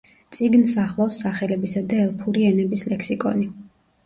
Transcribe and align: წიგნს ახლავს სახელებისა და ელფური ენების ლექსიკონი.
წიგნს 0.35 0.71
ახლავს 0.83 1.19
სახელებისა 1.25 1.83
და 1.93 2.01
ელფური 2.07 2.47
ენების 2.53 2.87
ლექსიკონი. 2.95 3.49